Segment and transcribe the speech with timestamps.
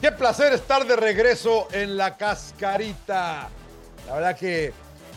[0.00, 3.48] Qué placer estar de regreso en la cascarita.
[4.06, 4.72] La verdad que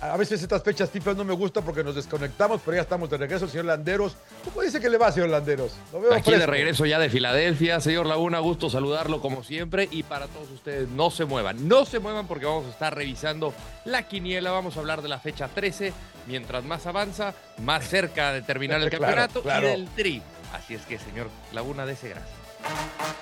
[0.00, 3.18] a veces estas fechas FIFA no me gustan porque nos desconectamos, pero ya estamos de
[3.18, 4.16] regreso, señor Landeros.
[4.44, 5.72] ¿Cómo dice que le va, señor Landeros?
[5.92, 7.80] Lo veo Aquí de regreso ya de Filadelfia.
[7.80, 9.88] Señor Laguna, gusto saludarlo como siempre.
[9.90, 11.68] Y para todos ustedes, no se muevan.
[11.68, 13.52] No se muevan porque vamos a estar revisando
[13.84, 14.52] la quiniela.
[14.52, 15.92] Vamos a hablar de la fecha 13.
[16.28, 20.22] Mientras más avanza, más cerca de terminar el campeonato y del tri.
[20.54, 23.19] Así es que, señor Laguna, ese gracias.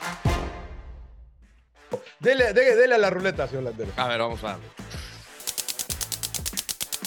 [2.20, 3.94] Dele, dele, a la ruleta, señor Landeros.
[3.96, 4.64] A ver, vamos a darle.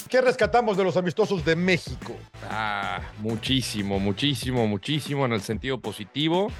[0.07, 2.15] ¿Qué rescatamos de los amistosos de México?
[2.49, 6.51] Ah, muchísimo, muchísimo, muchísimo en el sentido positivo.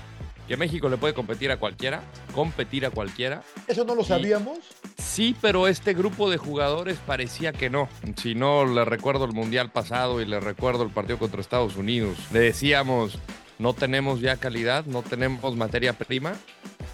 [0.48, 2.02] Que México le puede competir a cualquiera,
[2.34, 3.42] competir a cualquiera.
[3.68, 4.60] ¿Eso no lo sabíamos?
[4.98, 7.88] Sí, pero este grupo de jugadores parecía que no.
[8.18, 12.18] Si no, le recuerdo el Mundial pasado y le recuerdo el partido contra Estados Unidos.
[12.34, 13.18] Le decíamos,
[13.60, 16.34] no tenemos ya calidad, no tenemos materia prima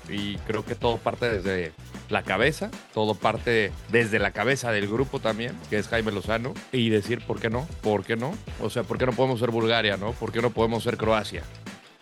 [0.09, 1.71] y creo que todo parte desde
[2.09, 6.89] la cabeza, todo parte desde la cabeza del grupo también, que es Jaime Lozano, y
[6.89, 7.67] decir, ¿por qué no?
[7.81, 8.33] ¿Por qué no?
[8.61, 10.11] O sea, ¿por qué no podemos ser Bulgaria, no?
[10.13, 11.43] ¿Por qué no podemos ser Croacia?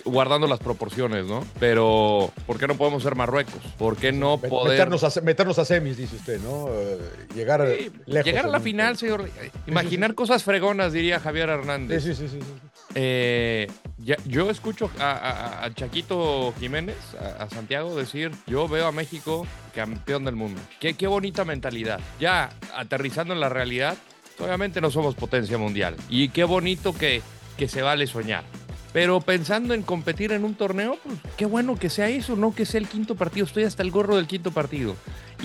[0.06, 1.44] guardando las proporciones, ¿no?
[1.60, 3.62] Pero, ¿por qué no podemos ser Marruecos?
[3.78, 4.74] ¿Por qué no poder...
[4.74, 6.68] Meternos a, meternos a semis, dice usted, ¿no?
[6.70, 7.00] Eh,
[7.34, 7.68] llegar
[8.06, 8.26] lejos.
[8.26, 9.30] Llegar a la final, señor.
[9.68, 12.04] Imaginar cosas fregonas, diría Javier Hernández.
[12.04, 12.40] Sí, sí, sí.
[12.40, 12.48] sí,
[12.94, 13.68] eh,
[13.98, 16.98] yo escucho a, Chaquito Jiménez,
[17.40, 20.62] a, Santiago, decir, yo veo a México campeón del mundo.
[20.80, 22.00] Qué, qué bonita mentalidad.
[22.20, 23.98] Ya aterrizando en la realidad,
[24.40, 25.96] obviamente no somos potencia mundial.
[26.10, 27.22] Y qué bonito que,
[27.58, 28.44] que se vale soñar.
[28.92, 32.66] Pero pensando en competir en un torneo, pues qué bueno que sea eso, no que
[32.66, 33.46] sea el quinto partido.
[33.46, 34.96] Estoy hasta el gorro del quinto partido.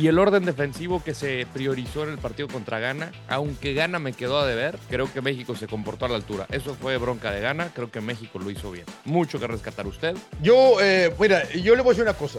[0.00, 4.15] Y el orden defensivo que se priorizó en el partido contra Ghana, aunque Ghana me
[4.15, 6.47] quedó a deber, creo que México se comportó a la altura.
[6.50, 8.87] Eso fue bronca de Ghana, creo que México lo hizo bien.
[9.05, 10.16] Mucho que rescatar usted.
[10.43, 12.38] Yo, eh, mira, yo le voy a decir una cosa.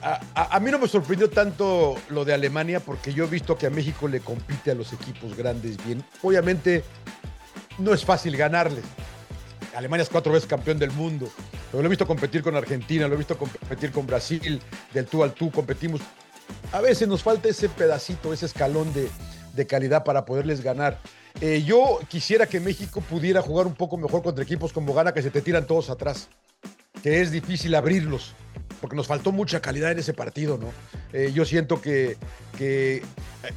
[0.00, 3.70] A, mí no me sorprendió tanto lo de Alemania porque yo he visto que a
[3.70, 6.04] México le compite a los equipos grandes bien.
[6.22, 6.84] Obviamente
[7.78, 8.84] no es fácil ganarles.
[9.74, 11.28] Alemania es cuatro veces campeón del mundo.
[11.72, 14.62] lo he visto competir con Argentina, lo he visto competir con Brasil,
[14.94, 16.00] del tú al tú competimos.
[16.72, 19.10] A veces nos falta ese pedacito, ese escalón de,
[19.66, 20.98] calidad para poderles ganar.
[21.40, 25.20] Eh, yo quisiera que México pudiera jugar un poco mejor contra equipos como Gana, que
[25.20, 26.28] se te tiran todos atrás,
[27.02, 28.34] que es difícil abrirlos,
[28.80, 30.68] porque nos faltó mucha calidad en ese partido, ¿no?
[31.12, 32.16] Eh, yo siento que,
[32.56, 33.02] que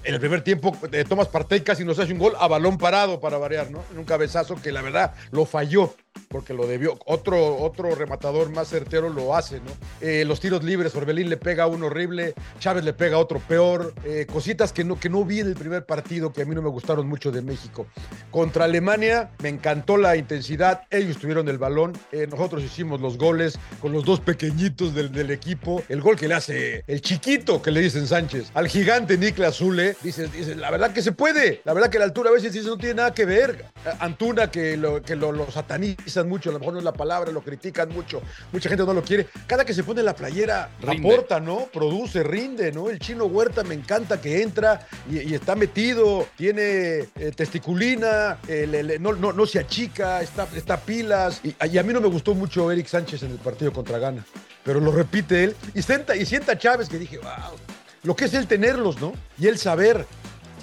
[0.03, 3.21] en el primer tiempo eh, Tomás Partey casi nos hace un gol a balón parado
[3.21, 3.81] para variar, ¿no?
[3.91, 5.95] En un cabezazo que la verdad lo falló
[6.33, 6.97] porque lo debió.
[7.05, 9.71] Otro, otro rematador más certero lo hace, ¿no?
[10.01, 13.39] Eh, los tiros libres, Orbelín le pega a uno horrible, Chávez le pega a otro
[13.39, 13.93] peor.
[14.03, 16.61] Eh, cositas que no, que no vi en el primer partido que a mí no
[16.61, 17.85] me gustaron mucho de México.
[18.31, 23.59] Contra Alemania me encantó la intensidad, ellos tuvieron el balón, eh, nosotros hicimos los goles
[23.79, 25.83] con los dos pequeñitos del, equipo.
[25.87, 29.95] El gol que le hace el chiquito que le dicen Sánchez al gigante Niklas Zule,
[30.01, 32.67] dice, dice, la verdad que se puede, la verdad que la altura a veces dice,
[32.67, 33.65] no tiene nada que ver.
[33.99, 35.15] Antuna que lo, que
[36.25, 38.21] mucho, a lo mejor no es la palabra, lo critican mucho,
[38.51, 39.27] mucha gente no lo quiere.
[39.47, 41.67] Cada que se pone la playera, aporta, ¿no?
[41.71, 42.89] Produce, rinde, ¿no?
[42.89, 46.61] El chino Huerta me encanta que entra y, está metido, tiene
[47.15, 48.37] eh, testiculina,
[48.99, 51.41] no, no, no, se achica, está, está pilas.
[51.43, 54.25] Y, a mí no me gustó mucho Eric Sánchez en el partido contra Ghana,
[54.63, 55.55] pero lo repite él.
[55.73, 57.57] Y sienta, y sienta Chávez que dije, wow,
[58.03, 59.13] lo que es el tenerlos, ¿no?
[59.39, 60.05] Y el saber,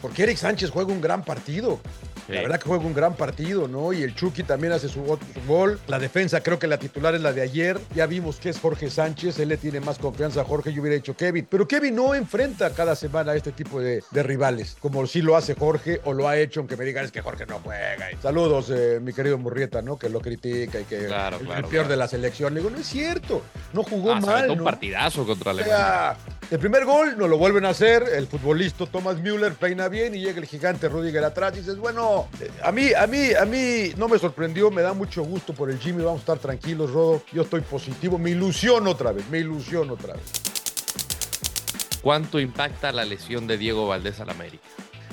[0.03, 1.81] porque Eric Sánchez juega un gran partido.
[2.29, 3.93] La verdad que juega un gran partido, ¿no?
[3.93, 5.03] Y el Chucky también hace su,
[5.47, 5.81] gol.
[5.89, 7.79] La defensa, creo que la titular es la de ayer.
[7.95, 9.39] Ya vimos que es Jorge Sánchez.
[9.39, 10.73] Él le tiene más confianza a Jorge.
[10.73, 11.47] Yo hubiera dicho Kevin.
[11.49, 15.55] Pero Kevin no enfrenta cada semana a este tipo de, rivales, como sí lo hace
[15.55, 18.09] Jorge o lo ha hecho, aunque me digan es que Jorge no juega.
[18.23, 19.99] Saludos, eh, mi querido Murrieta, ¿no?
[19.99, 22.55] Que lo critica y que claro, el, peor de la selección.
[22.55, 23.43] Le digo, no es cierto.
[23.73, 24.51] No jugó ah, mal.
[24.51, 26.17] un partidazo contra Alemania.
[26.51, 28.03] El primer gol no lo vuelven a hacer.
[28.13, 32.29] El futbolista Thomas Müller peina bien y llega el gigante Rudiger atrás y dices, bueno,
[32.41, 35.71] eh, a mí a mí, a mí no me sorprendió, me da mucho gusto por
[35.71, 37.23] el Jimmy, vamos a estar tranquilos, Rodo.
[37.33, 40.25] Yo estoy positivo, me ilusiono otra vez, me ilusiono otra vez.
[42.03, 44.65] ¿Cuánto impacta la lesión de Diego Valdés al América?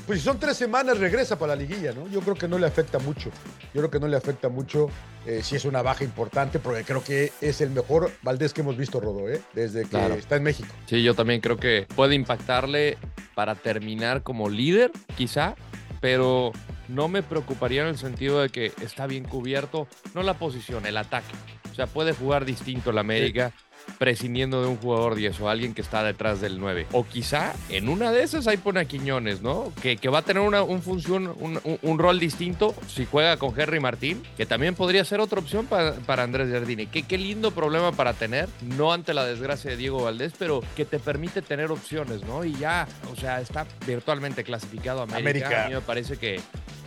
[0.07, 2.07] Pues si son tres semanas, regresa para la liguilla, ¿no?
[2.07, 3.30] Yo creo que no le afecta mucho.
[3.74, 4.89] Yo creo que no le afecta mucho
[5.25, 8.77] eh, si es una baja importante, porque creo que es el mejor Valdés que hemos
[8.77, 9.42] visto, Rodo, ¿eh?
[9.54, 10.15] Desde que Claro.
[10.15, 10.69] está en México.
[10.88, 12.98] Sí, yo también creo que puede impactarle
[13.36, 15.56] para terminar como líder, quizá,
[16.00, 16.53] pero
[16.88, 20.95] no me preocuparía en el sentido de que está bien cubierto, no la posición, el
[20.98, 21.36] ataque.
[21.71, 23.51] O sea, puede jugar distinto el América,
[23.98, 26.88] prescindiendo de un jugador 10 o alguien que está detrás del 9.
[26.92, 29.72] O quizá en una de esas ahí pone a Quiñones, ¿no?
[29.81, 33.38] Que, que va a tener una un función, un, un- un rol distinto si juega
[33.38, 36.88] con Henry Martín, que también podría ser otra opción para, para Andrés Jardine.
[36.88, 40.86] Qué, qué lindo problema para tener, no ante la desgracia de Diego Valdés, pero que
[40.86, 42.44] te permite tener opciones, ¿no?
[42.45, 45.19] Y ya, o sea, está virtualmente clasificado América.
[45.19, 45.66] América.
[45.66, 46.39] A mí me parece que,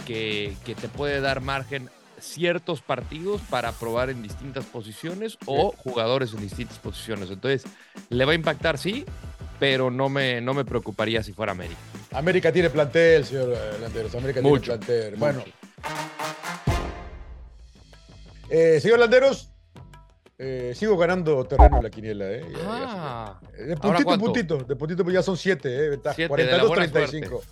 [0.07, 6.33] que, que te puede dar margen ciertos partidos para probar en distintas posiciones o jugadores
[6.35, 7.31] en distintas posiciones.
[7.31, 7.65] Entonces,
[8.09, 9.05] le va a impactar, sí,
[9.59, 11.81] pero no me, no me preocuparía si fuera América.
[12.13, 14.15] América tiene plantel, señor eh, Landeros.
[14.15, 15.17] América Mucho, tiene plantel.
[15.19, 15.53] Bueno, Mucho.
[18.49, 19.51] eh, señor Landeros,
[20.39, 22.45] eh, sigo ganando terreno en la quiniela, ¿eh?
[22.51, 25.89] Ya- ya- Ah, De ¿Ahora puntito en puntito, de puntito, pues ya son siete, ¿eh?
[25.91, 27.43] Ventaja, Siete, de la buena 42-35.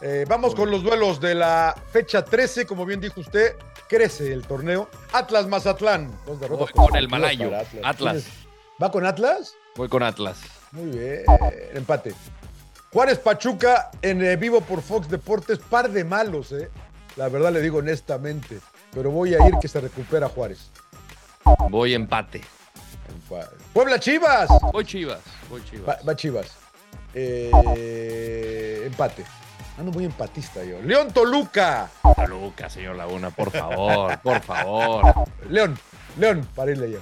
[0.00, 3.52] Eh, vamos con los duelos de la fecha 13, como bien dijo usted,
[3.88, 4.88] crece el torneo.
[5.12, 6.10] Atlas Mazatlán.
[6.26, 7.50] Dos derrotas Voy con el malayo,
[7.82, 8.24] Atlas.
[8.24, 8.26] ¿Tienes-
[8.82, 9.54] ¿Va con Atlas?
[9.76, 10.38] voy con Atlas.
[10.72, 11.22] Muy bien,
[11.74, 12.12] empate.
[12.92, 16.70] Juárez Pachuca en eh, vivo por Fox Deportes, par de malos, ¿eh?
[17.16, 18.60] La verdad le digo honestamente,
[18.92, 20.70] pero voy a ir que se recupera Juárez.
[21.70, 22.40] Voy empate.
[23.28, 24.48] Empa- Puebla Chivas.
[24.72, 25.20] Voy Chivas.
[25.50, 25.88] Voy Chivas.
[25.88, 26.46] Va, va Chivas.
[27.14, 29.24] Eh, empate.
[29.78, 30.80] Ando muy empatista yo.
[30.82, 31.90] León Toluca.
[32.26, 35.14] Toluca, señor Laguna, por favor, por favor.
[35.48, 35.78] León,
[36.18, 36.98] León, para irle yo.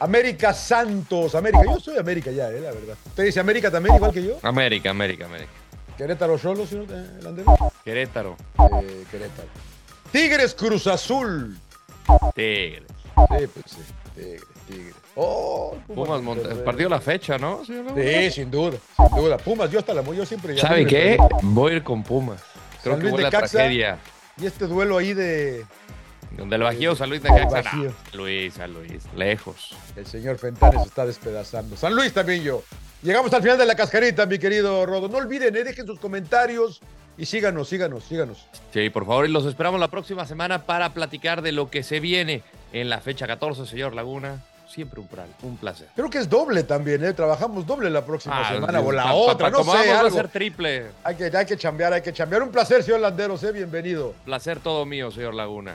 [0.00, 1.62] América Santos, América.
[1.66, 2.96] Yo soy América ya, eh, la verdad.
[3.06, 4.38] ¿Usted dice América también, igual que yo?
[4.42, 5.50] América, América, América.
[5.96, 7.56] Querétaro Solo, señor eh, Landero.
[7.84, 8.36] Querétaro.
[8.82, 9.48] Eh, Querétaro.
[10.10, 11.58] Tigres Cruz Azul.
[12.34, 12.84] Tigres.
[13.38, 13.78] Sí, pues sí.
[14.14, 14.94] Tigres, Tigres.
[15.16, 16.64] Oh, Pumas Monte- Monterrey.
[16.64, 17.62] Partido la fecha, ¿no?
[17.64, 17.74] Sí,
[18.30, 19.36] sin duda, sin duda.
[19.36, 20.62] Pumas, yo hasta la yo siempre ya.
[20.62, 21.18] ¿Sabe qué?
[21.42, 22.40] Voy a ir con Pumas.
[22.82, 23.58] Creo San que Luis huele a Necaxa.
[23.58, 23.98] tragedia.
[24.40, 25.66] Y este duelo ahí de
[26.36, 27.50] Donde el Bajío, San Luis de Caxa.
[27.62, 27.92] Bajío.
[28.14, 29.76] Luis, San Luis, lejos.
[29.96, 31.76] el señor Fentanes está despedazando.
[31.76, 32.62] San Luis también yo.
[33.02, 35.08] Llegamos al final de la cascarita, mi querido Rodo.
[35.08, 36.80] No olviden, eh, dejen sus comentarios
[37.18, 38.46] y síganos, síganos, síganos.
[38.72, 42.00] Sí, por favor, y los esperamos la próxima semana para platicar de lo que se
[42.00, 42.42] viene
[42.72, 44.44] en la fecha 14, señor Laguna.
[44.70, 45.88] Siempre un, placer.
[45.96, 47.12] Creo que es doble también, ¿eh?
[47.12, 49.92] Trabajamos doble la próxima Ah, semana o la pa- otra, pa- no como sé.
[49.92, 50.86] va a ser triple.
[51.02, 52.40] Hay que, hay que chambear, hay que chambear.
[52.44, 53.50] Un placer, señor Landeros, ¿eh?
[53.50, 54.14] Bienvenido.
[54.24, 55.74] Placer todo mío, señor Laguna.